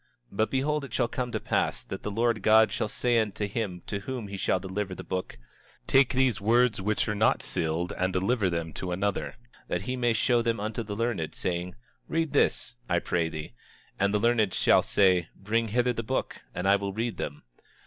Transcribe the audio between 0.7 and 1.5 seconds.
it shall come to